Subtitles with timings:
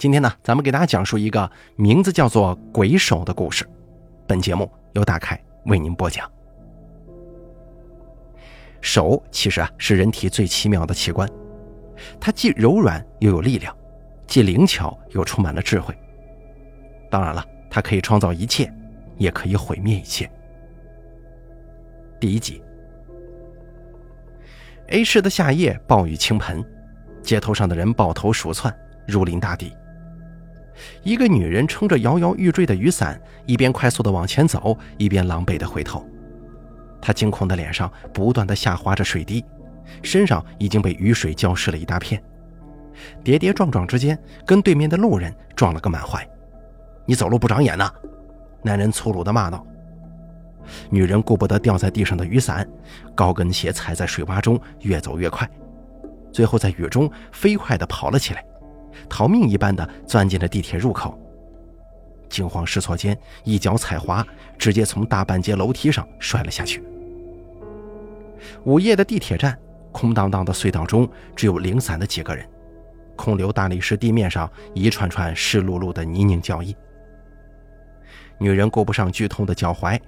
[0.00, 3.68] 今天呢，咱们给大家讲述一个名字叫做“鬼手”的故事。
[4.26, 6.26] 本节目由大凯为您播讲。
[8.80, 11.28] 手其实啊是人体最奇妙的器官，
[12.18, 13.76] 它既柔软又有力量，
[14.26, 15.94] 既灵巧又充满了智慧。
[17.10, 18.72] 当然了，它可以创造一切，
[19.18, 20.32] 也可以毁灭一切。
[22.18, 22.62] 第一集
[24.86, 26.64] ，A 市的夏夜暴雨倾盆，
[27.20, 28.74] 街头上的人抱头鼠窜，
[29.06, 29.70] 如临大敌。
[31.02, 36.04] 一个女人撑着摇摇欲坠的雨伞，一边快速的往前走，一边狼狈的回头。
[37.00, 39.44] 她惊恐的脸上不断的下滑着水滴，
[40.02, 42.22] 身上已经被雨水浇湿了一大片。
[43.24, 46.26] 跌跌撞撞之间，跟对面的路人撞了个满怀。
[47.06, 47.90] 你走路不长眼呐！
[48.62, 49.66] 男人粗鲁的骂道。
[50.90, 52.68] 女人顾不得掉在地上的雨伞，
[53.14, 55.48] 高跟鞋踩在水洼中，越走越快，
[56.30, 58.44] 最后在雨中飞快地跑了起来。
[59.08, 61.18] 逃命一般的钻进了地铁入口，
[62.28, 64.26] 惊慌失措间，一脚踩滑，
[64.58, 66.82] 直接从大半截楼梯上摔了下去。
[68.64, 69.58] 午夜的地铁站，
[69.92, 72.48] 空荡荡的隧道中只有零散的几个人，
[73.16, 76.74] 空留大理石地面上一串串湿漉漉的泥泞脚印。
[78.38, 80.00] 女人顾不上剧痛的脚踝，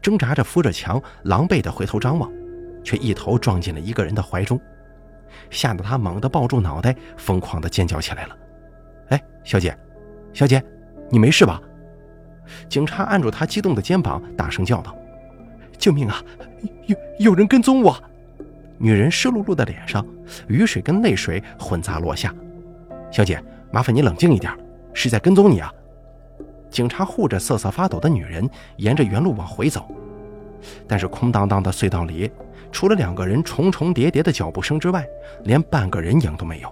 [0.00, 2.32] 挣扎着扶着墙，狼狈的回头张望，
[2.82, 4.58] 却一头撞进了一个人的怀中。
[5.50, 8.36] 吓得他猛地抱住脑袋，疯狂地尖叫起来了。
[9.10, 9.76] “哎，小姐，
[10.32, 10.62] 小姐，
[11.10, 11.60] 你没事吧？”
[12.68, 14.96] 警察按住他激动的肩膀，大声叫道
[15.78, 16.22] ：“救命啊！
[16.86, 17.96] 有有人跟踪我！”
[18.78, 20.06] 女人湿漉漉的脸上，
[20.46, 22.34] 雨水跟泪水混杂落下。
[23.10, 24.52] “小姐，麻烦你冷静一点，
[24.92, 25.72] 是在跟踪你啊！”
[26.70, 29.88] 警察护着瑟瑟发抖的女人，沿着原路往回走，
[30.86, 32.30] 但是空荡荡的隧道里。
[32.76, 35.02] 除了两个人重重叠叠的脚步声之外，
[35.44, 36.70] 连半个人影都没有。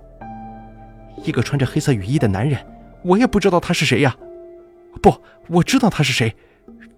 [1.24, 2.62] 一个穿着黑色雨衣的男人，
[3.02, 4.14] 我也不知道他是谁呀。
[5.00, 6.36] 不，我知道他是谁，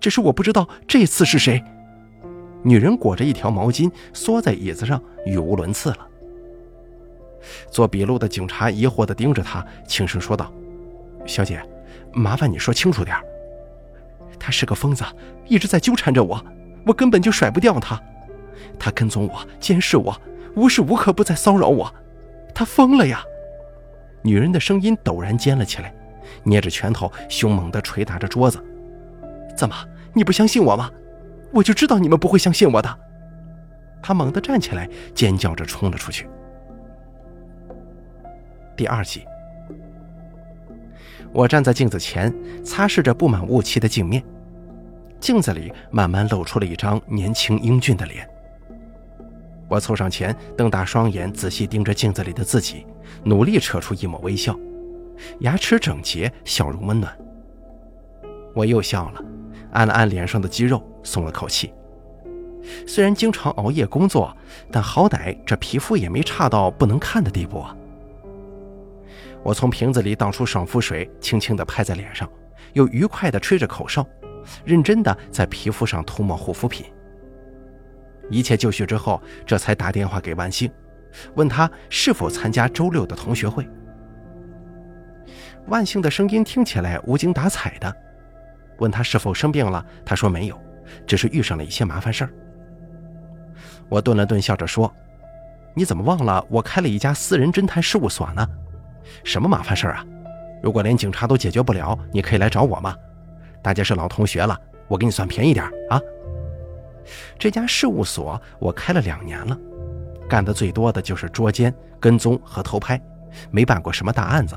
[0.00, 1.62] 只是我不知道这次是谁。
[2.64, 5.98] 女人裹着一条毛巾，缩在椅子上，语无伦次了。
[7.70, 10.52] 做笔录的警察疑惑地盯着他，轻声说道
[11.24, 11.62] ：“小姐，
[12.12, 13.16] 麻烦你说清楚点
[14.36, 15.04] 他是个疯子，
[15.46, 16.44] 一直在纠缠着我，
[16.84, 18.02] 我根本就甩不掉他。”
[18.78, 20.20] 他跟踪我，监视我，
[20.54, 21.92] 无时无刻不在骚扰我。
[22.54, 23.22] 他疯了呀！
[24.22, 25.94] 女人的声音陡然尖了起来，
[26.42, 28.62] 捏着拳头，凶猛地捶打着桌子。
[29.56, 29.74] 怎么，
[30.12, 30.90] 你不相信我吗？
[31.52, 32.98] 我就知道你们不会相信我的。
[34.02, 36.28] 他猛地站起来，尖叫着冲了出去。
[38.76, 39.24] 第二集，
[41.32, 42.34] 我站在镜子前，
[42.64, 44.22] 擦拭着布满雾气的镜面，
[45.18, 48.28] 镜子里慢慢露出了一张年轻英俊的脸。
[49.68, 52.86] 我凑上前，瞪大双眼，仔细盯着镜子里的自己，
[53.24, 54.56] 努力扯出一抹微笑，
[55.40, 57.16] 牙齿整洁，笑容温暖。
[58.54, 59.24] 我又笑了，
[59.72, 61.72] 按了按脸上的肌肉，松了口气。
[62.86, 64.36] 虽然经常熬夜工作，
[64.70, 67.76] 但好歹这皮肤也没差到不能看的地步啊。
[69.42, 72.28] 我从瓶子里倒出爽肤水，轻轻地拍在脸上，
[72.72, 74.06] 又愉快地吹着口哨，
[74.64, 76.86] 认真地在皮肤上涂抹护肤品。
[78.30, 80.70] 一切就绪之后，这才打电话给万幸，
[81.34, 83.68] 问他是否参加周六的同学会。
[85.66, 87.94] 万幸的声音听起来无精打采的，
[88.78, 90.60] 问他是否生病了，他说没有，
[91.06, 92.30] 只是遇上了一些麻烦事儿。
[93.88, 94.92] 我顿了顿，笑着说
[95.74, 98.46] ：“你怎么忘了我开了一家私人侦探事务所呢？
[99.22, 100.04] 什么麻烦事儿啊？
[100.62, 102.94] 如果连警察都解决不了，你可以来找我嘛。
[103.62, 106.00] 大家是老同学了，我给你算便宜点啊。”
[107.38, 109.58] 这家事务所我开了两年了，
[110.28, 113.00] 干的最多的就是捉奸、跟踪和偷拍，
[113.50, 114.56] 没办过什么大案子。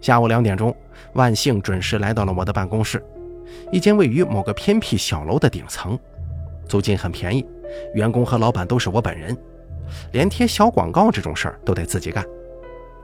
[0.00, 0.74] 下午两点钟，
[1.14, 3.04] 万幸准时来到了我的办公室，
[3.72, 5.98] 一间位于某个偏僻小楼的顶层，
[6.68, 7.44] 租金很便宜，
[7.94, 9.36] 员工和老板都是我本人，
[10.12, 12.24] 连贴小广告这种事儿都得自己干。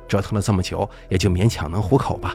[0.06, 2.35] 折腾了这么久，也就勉强能糊口吧。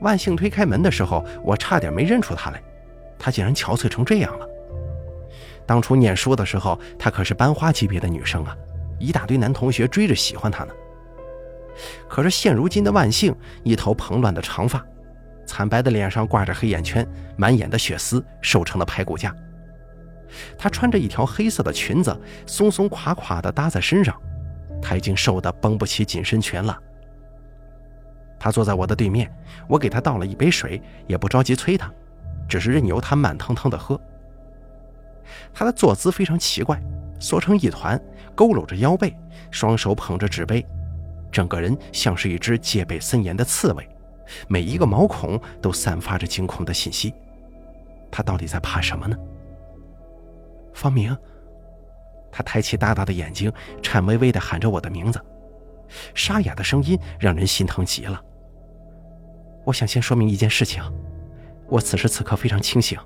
[0.00, 2.60] 万幸推开门的时候，我差点没认出他来。
[3.22, 4.48] 她竟然憔悴成这样了。
[5.64, 8.56] 当初念书的时候，她可是班花级别的女生啊，
[8.98, 10.74] 一大堆男同学追着喜欢她呢。
[12.08, 13.32] 可是现如今的万幸，
[13.62, 14.84] 一头蓬乱的长发，
[15.46, 19.32] 惨白的脸上挂着黑眼圈，满眼的血丝，瘦成了排骨架。
[20.58, 24.20] 她穿着一条黑色的裙子，松松垮垮的搭在身上，
[24.82, 26.76] 她已经瘦得绷不起紧身裙了。
[28.36, 29.32] 她坐在我的对面，
[29.68, 31.88] 我给她倒了一杯水，也不着急催她。
[32.48, 34.00] 只是任由他慢腾腾的喝。
[35.54, 36.82] 他的坐姿非常奇怪，
[37.18, 38.00] 缩成一团，
[38.36, 39.16] 佝偻着腰背，
[39.50, 40.66] 双手捧着纸杯，
[41.30, 43.88] 整个人像是一只戒备森严的刺猬，
[44.48, 47.14] 每一个毛孔都散发着惊恐的信息。
[48.10, 49.16] 他到底在怕什么呢？
[50.74, 51.16] 方明，
[52.30, 53.52] 他抬起大大的眼睛，
[53.82, 55.20] 颤巍巍地喊着我的名字，
[56.14, 58.20] 沙哑的声音让人心疼极了。
[59.64, 60.82] 我想先说明一件事情，
[61.72, 62.98] 我此时此刻非常清醒，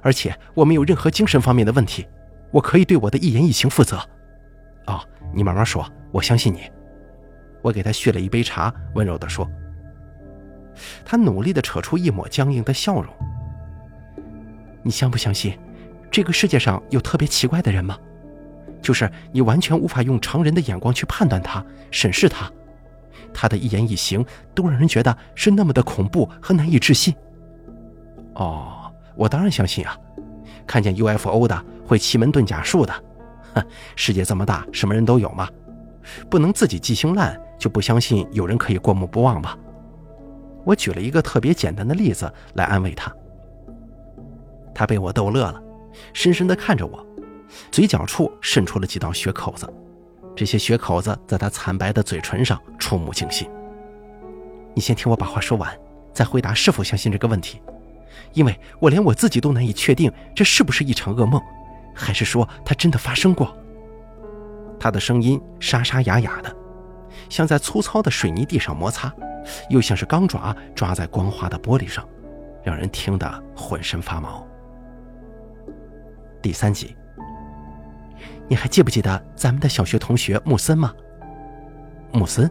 [0.00, 2.06] 而且我没有任何精神方面的问题，
[2.50, 3.98] 我可以对我的一言一行负责。
[4.86, 4.98] 哦，
[5.34, 6.62] 你慢慢说，我相信你。
[7.60, 9.46] 我给他续了一杯茶，温柔地说。
[11.04, 13.14] 他努力地扯出一抹僵硬的笑容。
[14.82, 15.58] 你相不相信，
[16.10, 17.98] 这个世界上有特别奇怪的人吗？
[18.80, 22.50] 就是你完全无法用常人的眼光去判断他、审视他，
[23.34, 24.24] 他的一言一行
[24.54, 27.14] 都让人觉得是那么的恐怖和难以置信。
[28.34, 29.96] 哦，我当然相信啊！
[30.66, 32.92] 看见 UFO 的，会奇门遁甲术的，
[33.54, 33.64] 哼，
[33.96, 35.48] 世界这么大，什么人都有嘛。
[36.28, 39.56] 不能自己记性烂，就不相信有人可以过目不忘吧？
[40.64, 43.12] 我举了一个特别简单的例子来安慰他。
[44.74, 45.62] 他被我逗乐了，
[46.12, 47.06] 深深地看着我，
[47.70, 49.72] 嘴角处渗出了几道血口子，
[50.34, 53.48] 这些血口子在他惨白的嘴唇上触目惊心。
[54.74, 55.70] 你先听我把话说完，
[56.12, 57.62] 再回答是否相信这个问题，
[58.32, 61.40] 因为我连我自己都难以确定这是不是一场噩梦，
[61.94, 63.56] 还是说它真的发生过。
[64.78, 66.54] 他的声音沙沙哑哑的，
[67.28, 69.12] 像在粗糙的水泥地上摩擦，
[69.70, 72.06] 又像是钢爪抓在光滑的玻璃上，
[72.62, 74.46] 让人听得浑身发毛。
[76.42, 76.94] 第三集，
[78.46, 80.92] 你还记不记得咱们的小学同学木森吗？
[82.12, 82.50] 木森，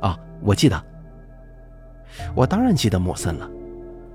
[0.00, 0.80] 啊，我记得。
[2.34, 3.50] 我当然记得木森了，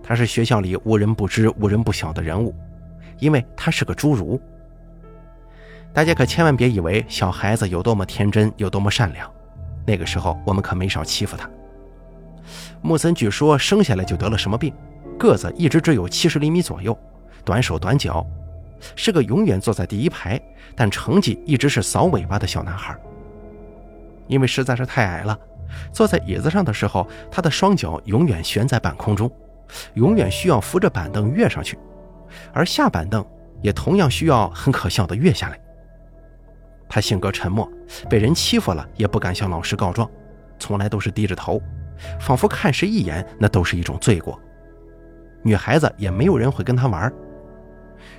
[0.08, 2.56] 他是学校里无人不知、无人不晓的人物，
[3.20, 4.40] 因为他是个侏儒。
[5.92, 9.30] 大家可千万别以为小孩子有多么天真，有多么善良，
[9.86, 11.50] 那个时候我们可没少欺负他。
[12.82, 14.74] 木森据说生下来就得了什么病，
[15.20, 16.98] 个子一直只有七十厘米左右，
[17.44, 18.26] 短手短脚。
[18.96, 20.40] 是个永远坐在第一排，
[20.74, 22.98] 但成绩一直是扫尾巴的小男孩。
[24.28, 25.38] 因为实在是太矮了，
[25.92, 29.30] 坐在椅子上的时候，他的双脚永远悬在半空中，
[29.96, 31.78] 永远需要扶着板凳跃上去，
[32.54, 33.26] 而下板凳
[33.62, 35.60] 也同样需要很可笑的跃下来。
[36.90, 37.70] 他性格沉默，
[38.10, 40.10] 被人欺负了也不敢向老师告状，
[40.58, 41.62] 从来都是低着头，
[42.20, 44.40] 仿佛看谁一眼那都是一种罪过。
[45.44, 47.12] 女孩子也没有人会跟他玩。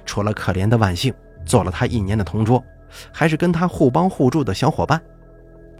[0.05, 1.15] 除了可怜的万幸，
[1.47, 2.63] 做了他一年的同桌，
[3.13, 5.01] 还是跟他互帮互助的小伙伴。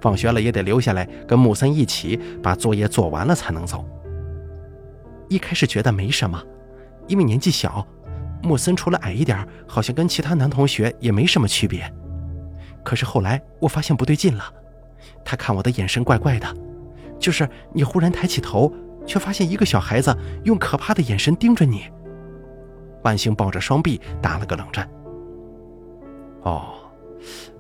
[0.01, 3.85] 放学了也得留下来跟木森一起把作业做完了才能走。
[5.29, 6.43] 一开始觉得没什么，
[7.07, 7.87] 因为年纪小，
[8.43, 11.93] 木森除了矮一点，好像跟其他男同学也没什么区别。
[12.85, 14.45] 可是后来我发现不对劲了，
[15.25, 16.47] 他看我的眼神怪怪的，
[17.19, 18.73] 就是你忽然抬起头，
[19.07, 21.85] 却发现一个小孩子用可怕的眼神盯着你。
[23.03, 24.89] 万幸抱着双臂打了个冷战。
[26.43, 26.75] 哦，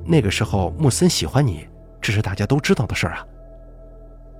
[0.04, 1.68] 那个时候穆森喜欢你，
[2.00, 3.26] 这是大家都知道的事儿啊。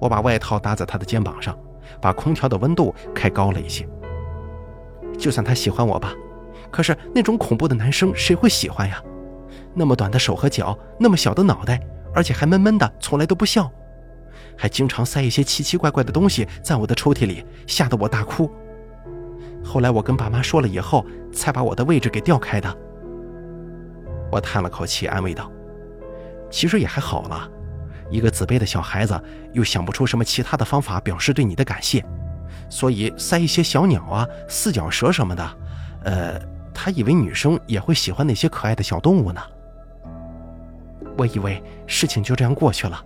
[0.01, 1.59] 我把外套搭在他的肩膀上，
[2.01, 3.89] 把空调的温度开高了一些。
[5.19, 6.13] 就算他喜欢我吧，
[6.71, 9.03] 可是那种恐怖的男生谁会喜欢呀？
[9.75, 11.81] 那么短的手和脚，那么小的脑袋，
[12.15, 13.71] 而且还闷闷的，从来都不笑，
[14.57, 18.51] 还经常塞一些奇奇怪怪的东西在我的抽屉里，吓得我大哭。
[19.65, 22.77] 后来我跟爸妈说了以后，才把我的位置给调开的。
[24.31, 25.51] 我叹了口气，安慰道
[26.51, 27.51] ：“其实也还好了，
[28.11, 29.21] 一个自卑的小孩子
[29.53, 32.05] 又想不出什么其他的方法表示对你的感谢，
[32.69, 35.59] 所以塞一些小鸟啊、四脚蛇什么的。
[36.05, 36.41] 呃，
[36.73, 39.41] 他以为女生也会喜欢那些可爱的小动物呢。
[41.17, 43.03] 我以为事情就这样过去了，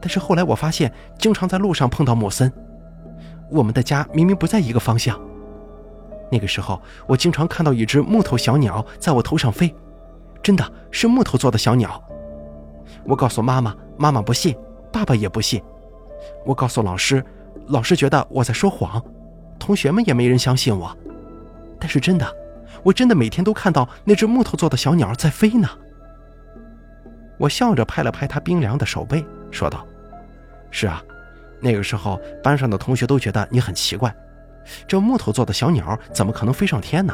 [0.00, 2.52] 但是后来我发现，经常在路上碰到莫森，
[3.48, 5.18] 我们的家明明不在一个方向。”
[6.32, 9.72] 那个时候，我经常看到一只木头小鸟在我头上飞，
[10.42, 12.02] 真的是木头做的小鸟。
[13.04, 14.56] 我告诉妈妈，妈妈不信，
[14.92, 15.62] 爸爸也不信。
[16.44, 17.24] 我告诉老师，
[17.68, 19.02] 老师觉得我在说谎，
[19.58, 20.96] 同学们也没人相信我。
[21.80, 22.26] 但是真的，
[22.82, 25.68] 我真的每天都看到那只木头做的小鸟在飞呢。
[27.38, 29.84] 我笑着拍了拍他冰凉的手背，说道
[30.70, 31.02] ：“是啊，
[31.60, 34.14] 那个时候班上的同学都觉得你很奇怪。”
[34.86, 37.12] 这木头做的小鸟怎么可能飞上天呢？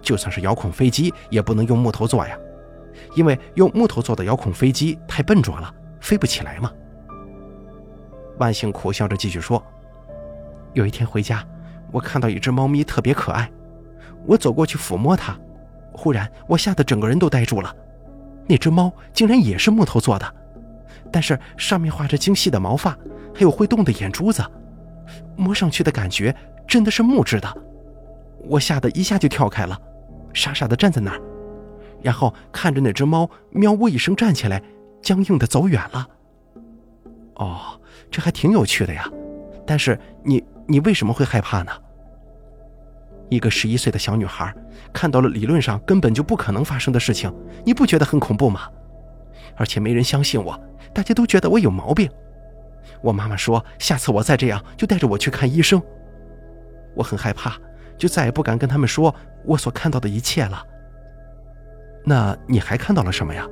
[0.00, 2.38] 就算是遥控飞机，也不能用木头做呀，
[3.14, 6.70] 因为用木头做的遥控飞机太笨拙了，飞不起来嘛。
[8.38, 9.62] 万幸苦笑着继续说
[10.74, 11.46] ：“有一天回家，
[11.90, 13.50] 我看到一只猫咪特别可爱，
[14.26, 15.36] 我走过去抚摸它，
[15.92, 17.74] 忽然我吓得整个人都呆住了。
[18.48, 20.34] 那只猫竟然也是木头做的，
[21.12, 22.90] 但是上面画着精细的毛发，
[23.34, 24.42] 还有会动的眼珠子，
[25.36, 26.34] 摸上去的感觉
[26.66, 27.48] 真的是木质的。
[28.48, 29.78] 我吓得一下就跳开了，
[30.32, 31.20] 傻傻的站在那儿，
[32.02, 34.62] 然后看着那只猫喵呜一声站起来，
[35.00, 36.08] 僵硬的走远了。
[37.36, 37.80] 哦，
[38.10, 39.08] 这还挺有趣的呀，
[39.66, 41.72] 但是你你为什么会害怕呢？
[43.28, 44.54] 一个十一岁的小女孩
[44.92, 47.32] 看到了理论上根本就不可能发生的事情，
[47.64, 48.68] 你不觉得很恐怖吗？
[49.56, 50.58] 而且没人相信我，
[50.92, 52.10] 大家都觉得我有毛病。
[53.00, 55.82] 我妈妈说，下次我再这样就带着我去看医生。
[56.94, 57.56] 我很害怕。
[57.98, 60.60] 就再也不敢跟他们说我所看到的一切了。
[62.04, 63.46] 那你还看到了什么呀？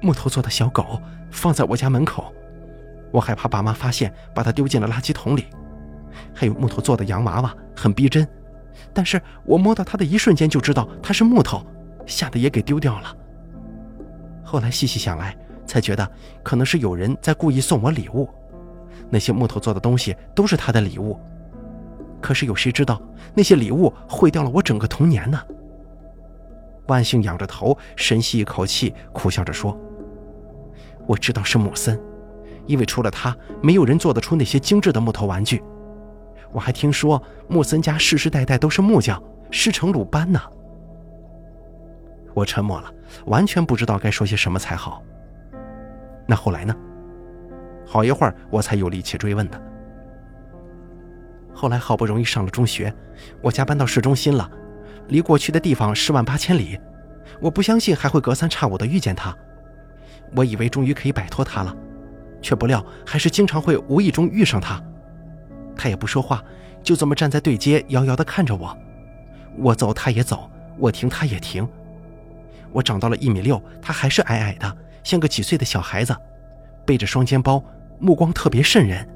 [0.00, 1.00] 木头做的小狗
[1.30, 2.32] 放在我家门口，
[3.10, 5.46] 我害怕爸妈发现，把它丢进了垃圾桶里。
[6.34, 8.26] 还有木头做的洋娃娃，很逼真，
[8.92, 11.64] 但是我摸到它的一瞬间就知道它是木头，
[12.04, 13.16] 吓得也给丢掉了。
[14.44, 15.36] 后来细细想来，
[15.66, 16.08] 才觉得
[16.42, 18.28] 可能是有人在故意送我礼物，
[19.10, 21.18] 那些木头做的东西都是他的礼物。
[22.20, 23.00] 可是有谁知道
[23.34, 25.40] 那些礼物毁掉了我整个童年呢？
[26.86, 29.78] 万幸仰着头，深吸一口气，苦笑着说
[31.06, 32.00] ：“我知道是木森，
[32.66, 35.62] 因为除了他，没有人做得出那些精致的木头玩具。
[36.52, 40.40] 我还听说木森家世世代代都是木匠，师承鲁班呢。”
[42.34, 42.92] 我沉默了，
[43.26, 45.02] 完全不知道该说些什么才好。
[46.26, 46.74] 那后来呢？
[47.86, 49.62] 好一会儿，我才有力气追问的。
[51.54, 52.92] 后来好不容易上了中学，
[53.40, 54.50] 我家搬到市中心了，
[55.08, 56.78] 离过去的地方十万八千里。
[57.40, 59.36] 我不相信还会隔三差五的遇见他，
[60.34, 61.76] 我以为终于可以摆脱他了，
[62.40, 64.82] 却不料还是经常会无意中遇上他。
[65.76, 66.42] 他也不说话，
[66.82, 68.76] 就这么站在对街，遥遥地看着我。
[69.58, 71.68] 我走他也走，我停他也停。
[72.72, 76.16] 我长到了一米六，他还是矮矮的，像个几岁的小孩子，
[76.86, 77.62] 背着双肩包，
[77.98, 79.06] 目光特别瘆人。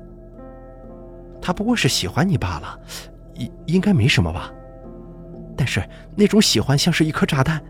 [1.41, 2.79] 他不过是喜欢你罢了，
[3.35, 4.53] 应应该没什么吧。
[5.61, 5.87] 但是
[6.17, 7.63] 那种喜欢像是一颗炸弹，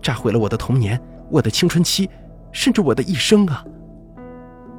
[0.00, 2.08] 炸毁了我的童年、我的青春期，
[2.52, 3.64] 甚至我的一生啊！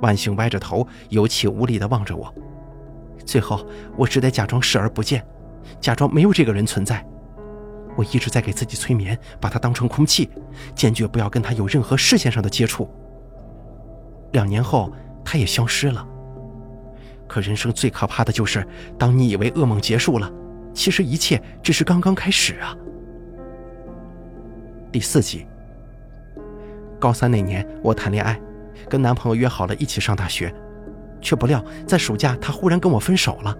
[0.01, 2.33] 万幸歪着头，有气无力地望着我。
[3.25, 3.67] 最后，
[3.97, 5.21] 我只得假装视而不见，
[5.81, 7.05] 假装没有这个人存在。
[7.97, 10.29] 我一直在给自己催眠，把他当成空气，
[10.73, 12.89] 坚决不要跟他有任何视线上的接触。
[14.31, 14.89] 两年后，
[15.25, 16.07] 他也消失了。
[17.27, 18.65] 可人生最可怕的就是，
[18.97, 20.31] 当你以为噩梦结束了，
[20.73, 22.75] 其实一切只是刚刚开始啊。
[24.91, 25.45] 第四集。
[26.99, 28.39] 高三那年，我谈恋爱，
[28.89, 30.53] 跟男朋友约好了一起上大学，
[31.19, 33.57] 却不料在暑假他忽然跟我分手了，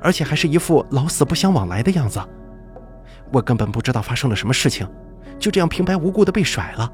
[0.00, 2.20] 而且还是一副老死不相往来的样子。
[3.32, 4.86] 我根本不知道发生了什么事情，
[5.38, 6.92] 就这样平白无故的被甩了。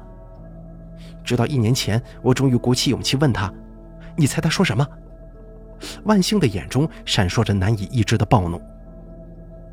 [1.23, 3.53] 直到一年前，我终于鼓起勇气问他
[4.15, 4.87] ：“你猜他说什么？”
[6.05, 8.61] 万幸的眼中闪烁着难以抑制的暴怒，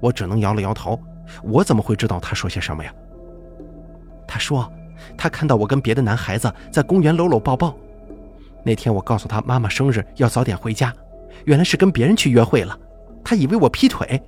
[0.01, 1.01] 我只能摇了摇头。
[1.43, 2.93] 我怎么会知道他说些什么呀？
[4.27, 4.71] 他说，
[5.17, 7.75] 他看到我跟别的男孩子在公园搂搂抱抱。
[8.65, 10.93] 那天我告诉他妈妈生日要早点回家，
[11.45, 12.79] 原来是跟别人去约会了。
[13.25, 14.23] 他以为我劈腿。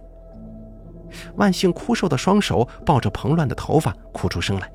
[1.36, 4.70] 万幸枯瘦的双手抱着蓬乱的头发，哭出声来。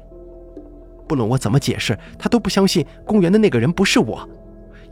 [1.07, 4.27] 不论我怎么解释，他都不相信公园的那个人不是我。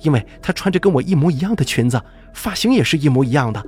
[0.01, 2.01] 因为她穿着跟我一模一样的裙子，
[2.33, 3.63] 发型也是一模一样的，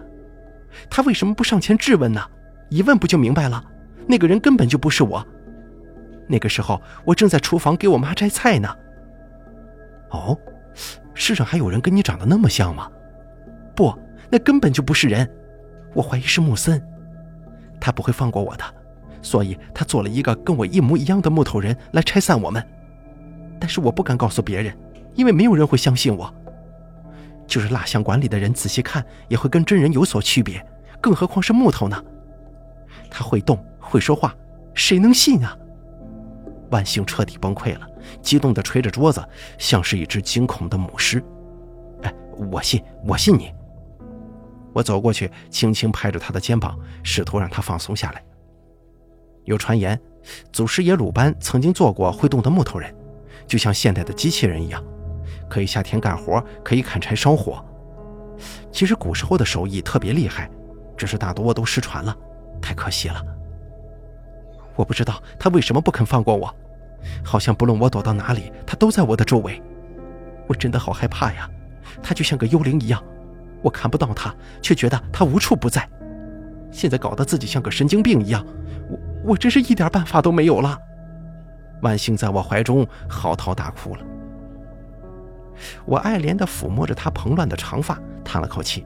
[0.89, 2.21] 他为什么不上前质问呢？
[2.69, 3.63] 一问不就明白了？
[4.07, 5.25] 那个人根本就不是我。
[6.27, 8.69] 那个时候我正在厨房给我妈摘菜呢。
[10.09, 10.37] 哦，
[11.13, 12.89] 世上还有人跟你长得那么像吗？
[13.75, 13.93] 不，
[14.29, 15.29] 那根本就不是人。
[15.93, 16.81] 我怀疑是木森，
[17.79, 18.63] 他不会放过我的，
[19.21, 22.63] 所以他做了一个跟我一模一样的木头人来拆散我们。
[23.59, 24.75] 但是我不敢告诉别人。
[25.15, 26.33] 因为没有人会相信我，
[27.53, 30.65] 就是蜡像馆里的人仔细看也会跟真人有所区别，
[30.99, 32.03] 更何况是木头呢？
[33.11, 34.35] 他会动，会说话，
[34.73, 35.55] 谁能信啊？
[36.71, 37.87] 万幸彻底崩溃了，
[38.23, 39.23] 激动地捶着桌子，
[39.59, 41.23] 像是一只惊恐的母狮。
[42.01, 42.11] 哎，
[42.51, 43.53] 我信，我信你。
[44.73, 48.23] 我走过去，轻轻拍着他的肩膀，试图让他放松下来。
[49.43, 50.01] 有传言，
[50.51, 52.91] 祖师爷鲁班曾经做过会动的木头人，
[53.45, 54.83] 就像现代的机器人一样。
[55.53, 57.63] 可以下田干活，可以砍柴烧火。
[58.71, 60.49] 其实古时候的手艺特别厉害，
[60.97, 62.17] 只是大多都失传了，
[62.59, 63.23] 太可惜了。
[64.75, 66.51] 我不知道他为什么不肯放过我，
[67.23, 69.61] 好像不论我躲到哪里，他都在我的周围。
[70.47, 71.47] 我真的好害怕呀！
[72.01, 72.99] 他就像个幽灵一样，
[73.61, 75.87] 我看不到他，却觉得他无处不在。
[76.71, 78.43] 现在搞得自己像个神经病一样，
[78.89, 78.99] 我
[79.33, 80.75] 我真是一点办法都没有了。
[81.83, 84.03] 万幸在我怀中嚎啕大哭了。
[85.85, 88.85] 我爱怜地抚摸着她蓬乱的长发，叹了口气。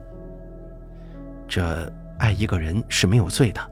[1.46, 3.70] 这爱一个人是没有罪的，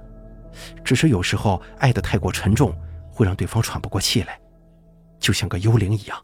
[0.84, 2.74] 只是有时候爱得太过沉重，
[3.10, 4.40] 会让对方喘不过气来，
[5.18, 6.18] 就像个幽灵一样。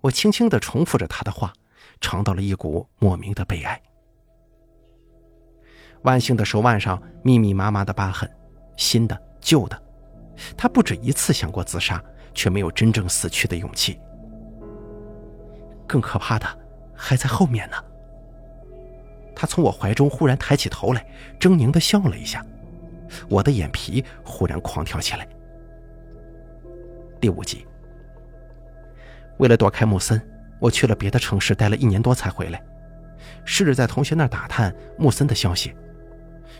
[0.00, 1.52] 我轻轻地重复着他的话，
[2.00, 3.80] 尝到了一股莫名的悲哀。
[6.02, 8.30] 万幸的手腕上密密麻麻的疤痕，
[8.76, 9.82] 新的、旧的。
[10.56, 12.00] 他不止一次想过自杀，
[12.34, 13.98] 却没有真正死去的勇气。
[15.86, 16.46] 更可怕的
[16.94, 17.76] 还在后面呢。
[19.34, 21.06] 他从我怀中忽然抬起头来，
[21.38, 22.44] 狰狞的笑了一下，
[23.28, 25.28] 我的眼皮忽然狂跳起来。
[27.20, 27.66] 第五集，
[29.38, 30.20] 为了躲开穆森，
[30.58, 32.62] 我去了别的城市，待了一年多才回来，
[33.44, 35.74] 试着在同学那儿打探穆森的消息，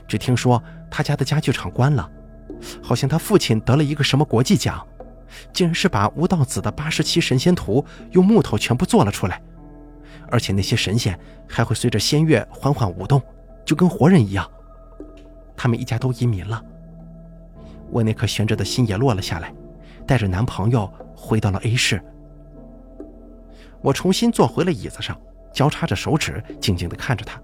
[0.07, 2.11] 只听说他家的家具厂关了。
[2.83, 4.87] 好像他父亲得了一个什么国际奖，
[5.53, 9.41] 竟然是把吴道子的八十七神仙图用木头全部做了出来，
[10.31, 11.19] 而且那些神仙
[11.49, 13.21] 还会随着仙乐缓缓舞动，
[13.65, 14.49] 就跟活人一样。
[15.57, 16.63] 他们一家都移民了，
[17.91, 19.53] 我那颗悬着的心也落了下来，
[20.07, 22.03] 带着男朋友回到了 A 市。
[23.81, 25.19] 我重新坐回了椅子上，
[25.53, 27.41] 交叉着手指，静静地看着他。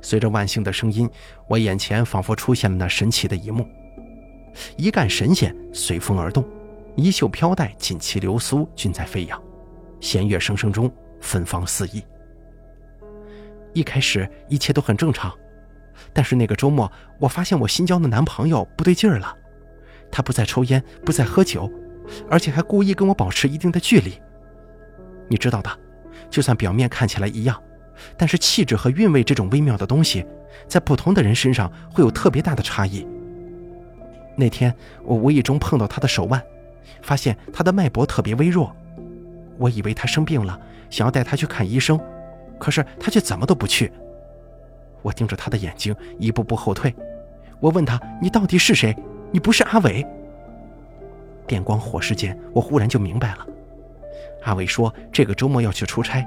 [0.00, 1.08] 随着万幸的声音，
[1.48, 3.66] 我眼前仿佛出现了那神奇的一幕。
[4.76, 6.44] 一干神仙随风而动，
[6.96, 9.42] 衣袖飘带，锦旗流苏，均在飞扬，
[10.00, 12.02] 弦乐声声中芬芳四溢。
[13.72, 15.32] 一开始一切都很正常，
[16.12, 19.36] 但是那个周末，我发现我新交的男朋友不对劲儿了，
[20.10, 21.68] 他不再抽烟，不再喝酒，
[22.30, 24.14] 而且还故意跟我保持一定的距离。
[25.28, 25.70] 你知道的，
[26.30, 27.60] 就算表面看起来一样，
[28.16, 30.24] 但是气质和韵味这种微妙的东西，
[30.68, 33.04] 在不同的人身上会有特别大的差异。
[34.36, 34.72] 那天
[35.02, 36.40] 我无意中碰到他的手腕，
[37.02, 38.74] 发现他的脉搏特别微弱。
[39.58, 40.58] 我以为他生病了，
[40.90, 42.00] 想要带他去看医生，
[42.58, 43.92] 可是他却怎么都不去。
[45.02, 46.94] 我盯着他的眼睛，一步步后退。
[47.60, 48.96] 我问他：“你到底是谁？
[49.30, 50.04] 你不是阿伟？”
[51.46, 53.46] 电光火石间，我忽然就明白了。
[54.44, 56.26] 阿伟说这个周末要去出差，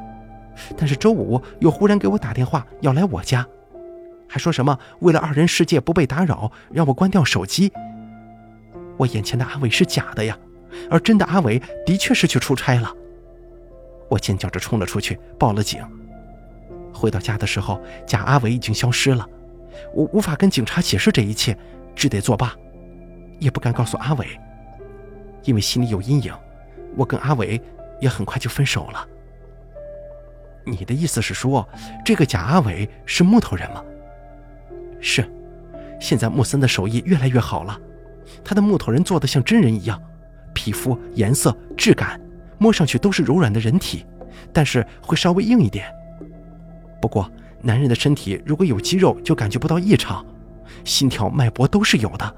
[0.78, 3.46] 但是周五又忽然给我打电话要来我家，
[4.28, 7.72] 还说什么为了二人世界不被打扰，让我关掉手机。
[8.98, 10.38] 我眼前的阿伟是假的呀，
[10.90, 12.94] 而真的阿伟的确是去出差了。
[14.10, 15.84] 我尖叫着冲了出去，报了警。
[16.94, 19.28] 回到家的时候，假阿伟已经消失了。
[19.94, 21.58] 我无法跟警察解释这一切，
[21.96, 22.56] 只得作罢，
[23.40, 24.28] 也不敢告诉阿伟，
[25.44, 26.34] 因为心里有阴影。
[26.96, 27.62] 我跟阿伟
[28.00, 29.08] 也很快就分手了。
[30.66, 31.68] 你的意思是说，
[32.04, 33.84] 这个假阿伟是木头人吗？
[35.00, 35.30] 是，
[36.00, 37.80] 现在木森的手艺越来越好了。
[38.44, 40.02] 他的木头人做的像真人一样，
[40.58, 42.20] 皮肤颜色质感，
[42.58, 44.04] 摸上去都是柔软的人体，
[44.52, 45.86] 但是会稍微硬一点。
[47.00, 50.26] 不过男人的身体如果有肌肉就感觉不到异常，
[50.84, 52.36] 心跳脉搏都是有的。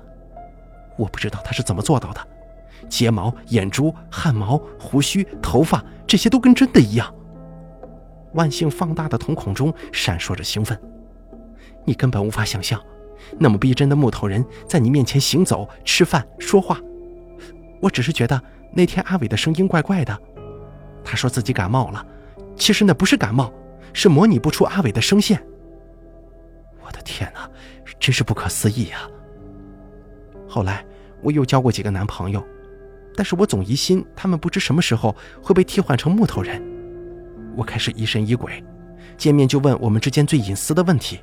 [0.98, 2.28] 我不知道他是怎么做到的，
[2.90, 7.16] 睫毛、眼珠、汗毛、胡须、头发这些都跟真的一样。
[8.34, 10.78] 万幸放大的瞳孔中闪烁着兴奋，
[11.86, 12.80] 你根本无法想象。
[13.38, 16.80] 那么逼真的木头人在你面前行走、吃饭、说话，
[17.82, 18.42] 我只是觉得
[18.74, 20.18] 那天阿伟的声音怪怪的。
[21.04, 22.06] 他说自己感冒了，
[22.56, 23.52] 其实那不是感冒，
[23.94, 25.42] 是模拟不出阿伟的声线。
[26.86, 27.50] 我的天哪，
[28.00, 29.08] 真是不可思议啊！
[30.48, 30.86] 后来
[31.22, 32.46] 我又交过几个男朋友，
[33.16, 36.62] 但是我总疑心他们不知什么时候会被替换成木头人。
[37.56, 38.64] 我开始疑神疑鬼，
[39.18, 41.20] 见面就问我们之间最隐私的问题。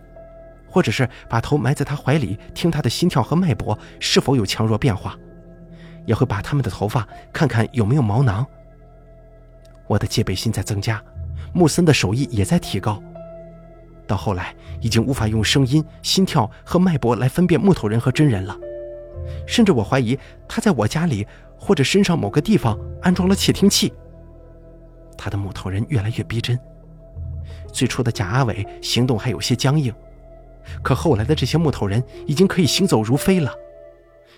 [0.69, 5.17] 或者是把头埋在他怀里，听他的心跳和脉搏是否有强弱变化，
[6.07, 8.47] 也会把他们的头发看看有没有毛囊。
[9.87, 11.03] 我的戒备心在增加，
[11.53, 13.03] 木森的手艺也在提高，
[14.07, 18.57] 到后来已经无法用声音、心跳和脉搏来分辨木头人和真人了，
[19.47, 21.27] 甚至我怀疑他在我家里
[21.59, 23.93] 或者身上某个地方安装了窃听器。
[25.17, 26.59] 他的木头人越来越逼真，
[27.73, 29.95] 最初的贾阿伟行动还有些僵硬。
[30.83, 33.55] 可后来的这些木头人已经可以行走如飞了，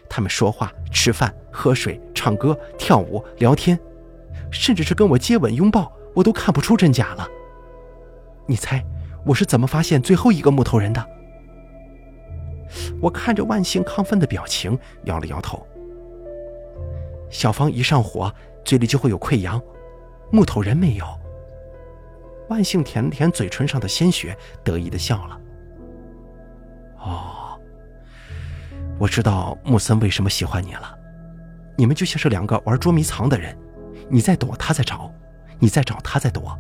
[0.09, 3.79] 他们说话、吃饭、喝水、唱歌、跳舞、聊天，
[4.51, 7.29] 甚至是跟我接吻、拥抱，我都看不出真假了。
[8.47, 8.85] 你猜
[9.27, 11.07] 我是怎么发现最后一个木头人的？
[13.01, 15.67] 我看着万幸亢奋的表情，摇了摇头。
[17.31, 18.33] 小芳一上火，
[18.65, 19.61] 嘴里就会有溃疡，
[20.31, 21.05] 木头人没有。
[22.49, 25.39] 万幸舔了舔嘴唇上的鲜血，得意的笑了。
[28.99, 30.95] 我知道木森为什么喜欢你了。
[31.77, 33.57] 你们就像是两个玩捉迷藏的人，
[34.09, 35.11] 你在躲，他在找；
[35.61, 36.59] 你在找，他在躲，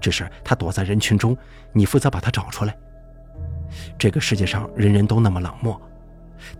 [0.00, 1.36] 只是他躲在人群中，
[1.72, 2.76] 你负责把他找出来。
[3.98, 5.80] 这个世界上人人都那么冷漠，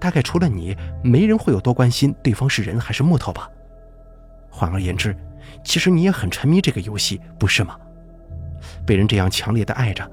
[0.00, 3.48] 大概除了你，没人会有多关心对方是人还是木头吧。
[4.50, 5.16] 换而言之，
[5.62, 7.78] 其实你也很沉迷这个游戏，不是吗？
[8.84, 10.10] 被人这样强烈的爱着，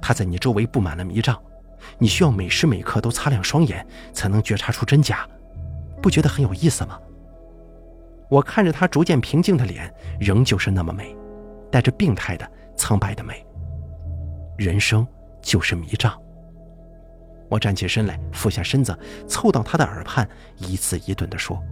[0.00, 1.38] 他在你周围布满了迷障，
[1.98, 5.28] 你需要每时每刻都擦亮双眼，才能觉察出真假，
[6.02, 6.98] 不觉得很有意思吗？
[8.28, 11.14] 我看着他逐渐平静的脸，仍旧是那么美，
[11.70, 13.44] 带着病态的苍白的美。
[14.56, 15.06] 人生
[15.42, 16.18] 就是迷障。
[17.50, 21.62] 我站起身来，俯下身子，凑到他的耳畔，一字一顿地说。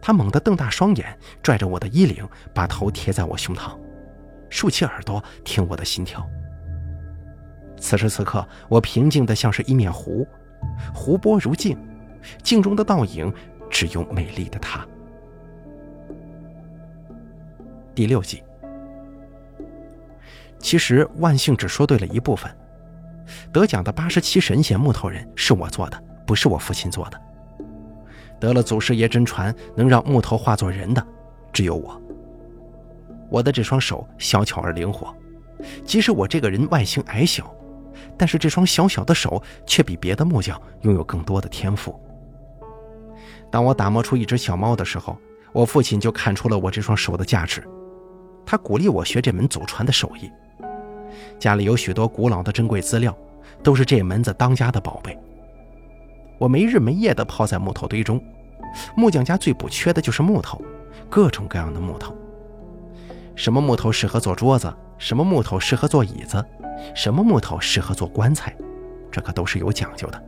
[0.00, 3.76] 他猛地瞪大双眼，拽着我的衣领，把头贴在我胸膛，
[4.48, 6.24] 竖起耳朵听我的心跳。
[7.78, 10.26] 此时此刻，我平静的像是一面湖，
[10.94, 11.76] 湖波如镜，
[12.42, 13.32] 镜中的倒影
[13.70, 14.86] 只有美丽的她。
[17.94, 18.42] 第六集，
[20.58, 22.50] 其实万幸只说对了一部分，
[23.52, 27.20] 得奖的八十七神仙木头人是我做的，不是我父亲做的。
[28.38, 31.06] 得了祖师爷真传，能让木头化作人的，
[31.52, 32.00] 只有我。
[33.30, 35.14] 我的这双手小巧而灵活，
[35.84, 37.50] 即使我这个人外形矮小，
[38.18, 41.98] 但是这双小小的手却比别的木匠拥有更多的天赋。
[43.50, 45.16] 当我打磨出一只小猫的时候，
[45.52, 47.62] 我父亲就看出了我这双手的价值，
[48.44, 50.30] 他鼓励我学这门祖传的手艺。
[51.38, 53.16] 家里有许多古老的珍贵资料，
[53.62, 55.18] 都是这门子当家的宝贝。
[56.38, 58.22] 我没日没夜地泡在木头堆中，
[58.96, 60.60] 木匠家最不缺的就是木头，
[61.08, 62.14] 各种各样的木头。
[63.34, 64.72] 什么木头适合做桌子？
[64.98, 66.44] 什么木头适合做椅子？
[66.94, 68.54] 什么木头适合做棺材？
[69.10, 70.22] 这可都是有讲究的。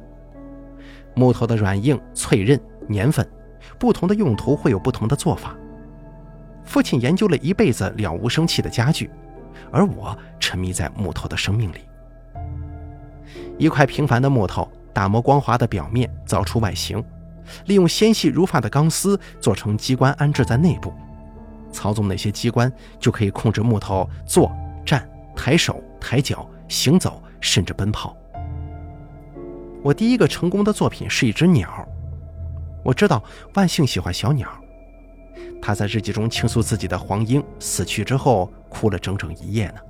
[1.14, 3.28] 木头的软硬、脆韧、年份，
[3.78, 5.54] 不同的用途会有不同的做法。
[6.64, 9.10] 父亲研究了一辈子了无生气的家具，
[9.70, 11.78] 而我沉迷在木头的生命里。
[13.58, 14.68] 一块平凡的木头。
[14.90, 17.04] 打磨光滑的表面，凿出外形，
[17.66, 20.92] 利用纤细如发的钢丝做成机关，安置在内部。
[21.70, 24.50] 操纵那些机关，就可以控制木头坐、
[24.84, 25.08] 站、
[25.38, 28.16] 抬手、抬脚、行走，甚至奔跑。
[29.84, 31.86] 我第一个成功的作品是一只鸟。
[32.84, 33.22] 我知道
[33.54, 34.48] 万幸喜欢小鸟，
[35.62, 39.80] 他在日记中倾诉自己的黄莺死去之后，哭了整整一夜呢。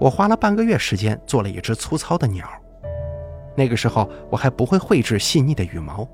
[0.00, 2.48] 我花了半个月时间做了一只粗糙的鸟。
[3.56, 6.06] 那个时候我还不会绘制细腻的羽毛，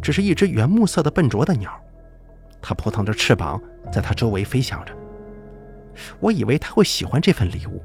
[0.00, 1.70] 只是一只原木色的笨拙的鸟，
[2.62, 3.60] 它扑腾着翅膀，
[3.92, 4.92] 在它周围飞翔着。
[6.20, 7.82] 我以为他会喜欢这份礼物，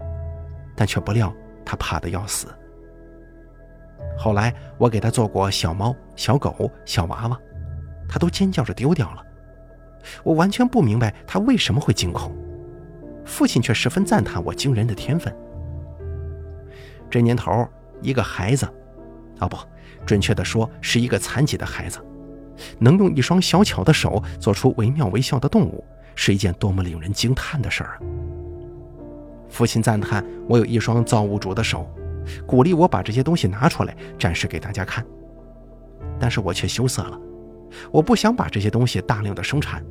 [0.75, 1.33] 但却不料
[1.65, 2.47] 他怕得要死。
[4.17, 7.39] 后来我给他做过小猫、小狗、小娃娃，
[8.07, 9.23] 他都尖叫着丢掉了。
[10.23, 12.35] 我完全不明白他为什么会惊恐，
[13.25, 15.35] 父亲却十分赞叹我惊人的天分。
[17.09, 17.67] 这年头。
[18.01, 18.65] 一个孩子，
[19.39, 19.57] 哦不，
[20.05, 22.05] 准确的说是一个残疾的孩子，
[22.79, 27.99] 能用一双小巧的手做出惟妙惟肖的动物，是一件多么令人惊叹的事儿啊！
[29.49, 31.89] 父亲赞叹我有一双造物主的手，
[32.45, 35.05] 鼓励我把这些东西拿出来展示给大家看。
[36.19, 37.19] 但是我却羞涩了，
[37.91, 39.83] 我不想把这些东西大量的生产。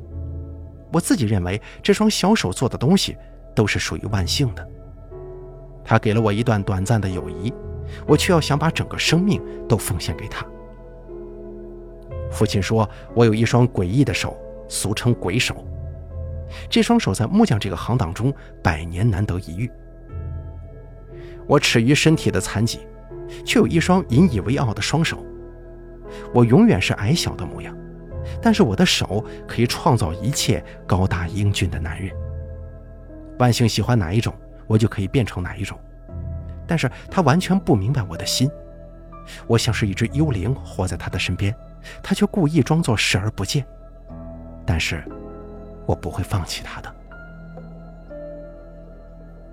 [0.91, 3.17] 我自己认为这双小手做的东西
[3.55, 4.67] 都是属于万幸的。
[5.83, 7.53] 他给了我一段短暂的友谊。
[8.07, 10.43] 我却要想把整个生命都奉献给他。
[12.31, 14.35] 父亲说：“我有一双诡异的手，
[14.67, 15.63] 俗称鬼手。
[16.69, 19.71] 这双手在木匠这个行当中百年难得一遇。
[21.47, 22.79] 我耻于身体的残疾，
[23.45, 25.25] 却有一双引以为傲的双手。
[26.33, 27.75] 我永远是矮小的模样，
[28.41, 32.11] 但是我的手可以创造一切高大英俊的男人。
[33.39, 34.33] 万幸喜欢哪一种，
[34.67, 35.77] 我就可以变成哪一种。”
[36.65, 38.49] 但是他完全不明白我的心，
[39.47, 41.53] 我像是一只幽灵活在他的身边，
[42.01, 43.65] 他却故意装作视而不见。
[44.65, 45.03] 但是，
[45.85, 46.95] 我不会放弃他的。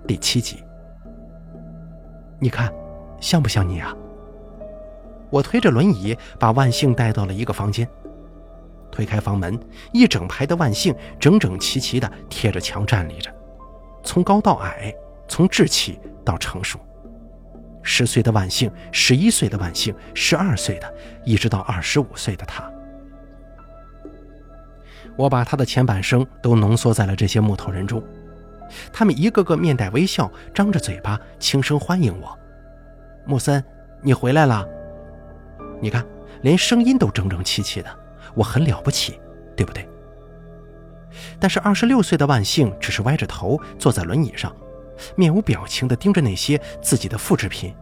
[0.07, 0.63] 第七集，
[2.39, 2.73] 你看，
[3.19, 3.95] 像不像你啊？
[5.29, 7.87] 我推着轮椅把万幸带到了一个房间，
[8.91, 9.57] 推开房门，
[9.93, 13.33] 一整排的万幸整整齐齐的贴着墙站立着，
[14.03, 14.93] 从高到矮，
[15.27, 16.79] 从稚气到成熟。
[17.83, 20.93] 十岁的万幸，十一岁的万幸，十二岁的，
[21.25, 22.70] 一直到二十五岁的他。
[25.15, 28.01] 我把他的前半生都浓缩在了这些木头人中，
[28.91, 32.37] 他们一个个面带微笑，张着嘴巴，轻声欢迎我。
[33.25, 33.63] 木森，
[34.01, 34.67] 你回来了。
[35.79, 36.05] 你看，
[36.41, 37.89] 连声音都整整齐齐的，
[38.33, 39.19] 我很了不起，
[39.55, 39.87] 对不对？
[41.39, 44.55] 但是二十六岁的万幸只是歪着头坐在轮椅上，
[45.15, 47.75] 面无表情地盯着那些自己的复制品，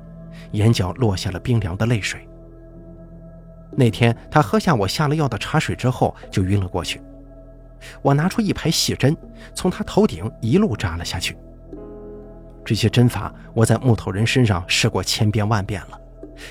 [0.52, 2.28] 眼角落下了冰凉的泪水。
[3.72, 7.00] 那天他喝下我下了药的茶水之后就晕了过去，
[8.02, 9.16] 我拿出一排细针，
[9.54, 11.38] 从他头顶一路扎了下去。
[12.66, 16.00] 这些针法我在木头人身上试过千遍万遍了，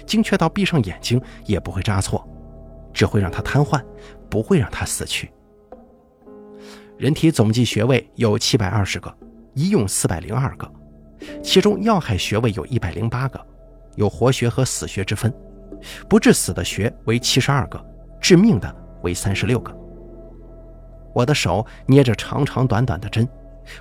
[0.05, 2.27] 精确到闭上眼睛也不会扎错，
[2.93, 3.81] 只会让他瘫痪，
[4.29, 5.31] 不会让他死去。
[6.97, 9.15] 人体总计穴位有七百二十个，
[9.55, 10.69] 医用四百零二个，
[11.43, 13.41] 其中要害穴位有一百零八个，
[13.95, 15.33] 有活穴和死穴之分。
[16.09, 17.81] 不致死的穴为七十二个，
[18.21, 19.73] 致命的为三十六个。
[21.19, 23.29] 我的手捏着长长短短的针，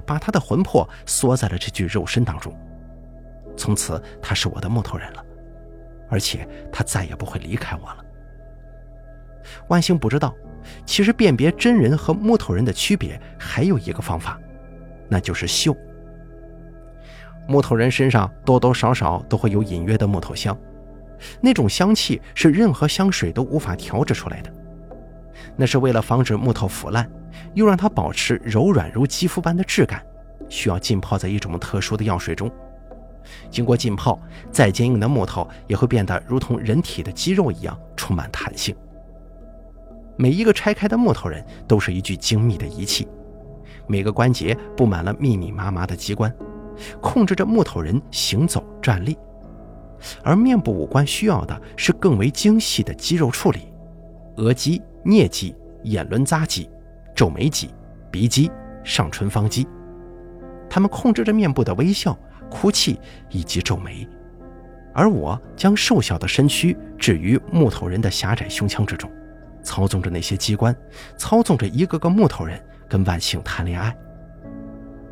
[0.07, 2.51] 把他的魂魄缩在了这具肉身当中。
[3.55, 5.23] 从此，他是我的木头人了，
[6.09, 8.03] 而且他再也不会离开我了。
[9.67, 10.33] 万幸不知道。
[10.85, 14.37] 其实辨别真人和木头人的区别还有一个方法，
[15.07, 15.73] 那就是嗅。
[17.47, 20.57] 木头人身上多多少少都会有隐约的木头香，
[21.39, 24.51] 那种香气是任何香水都无法调制出来的。
[25.55, 27.09] 那是为了防止木头腐烂，
[27.53, 30.03] 又让它保持柔软如肌肤般的质感，
[30.49, 32.51] 需要浸泡在一种特殊的药水中。
[33.49, 34.19] 经过浸泡，
[34.51, 38.75] 再坚硬的木头也会变得如同人体的肌肉一样充满弹性。
[40.15, 43.07] 每一个拆开的木头人都是一具精密的仪器，
[43.85, 46.33] 每个关节布满了密密麻麻的机关，
[47.01, 49.17] 控制着木头人行走站立。
[50.23, 53.73] 而面部五官需要的是更为精细的肌肉处理：
[54.37, 56.69] 额肌、颞肌、眼轮匝肌、
[57.15, 57.73] 皱眉肌、
[58.11, 58.51] 鼻肌、
[58.83, 59.65] 上唇方肌。
[60.69, 62.13] 他们控制着面部的微笑、
[62.51, 64.05] 哭泣以及皱眉，
[64.93, 69.09] 而我将瘦小的身躯置于木头人的狭窄胸腔之中。
[69.63, 70.75] 操纵着那些机关，
[71.15, 73.95] 操纵着一个个木头人跟万幸谈恋爱。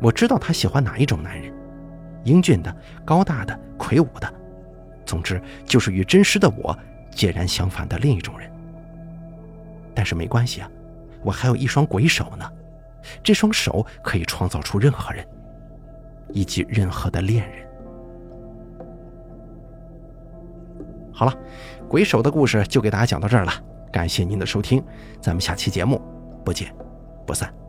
[0.02, 1.50] 我知道他喜欢哪一种男人：
[2.24, 4.30] 英俊的、高大的、魁梧的。
[5.06, 6.78] 总之，就是与真实的我
[7.10, 8.50] 截然相反的另一种人。
[9.96, 10.70] 但是没关系啊，
[11.24, 12.48] 我还有一双鬼手呢。
[13.22, 15.26] 这双手可以创造出任何人，
[16.32, 17.66] 以及任何的恋人。
[21.12, 21.34] 好了，
[21.88, 23.52] 鬼手的故事就给大家讲到这儿了。
[23.90, 24.84] 感谢您的收听，
[25.20, 26.02] 咱们下期节目
[26.44, 26.70] 不见
[27.24, 27.65] 不散。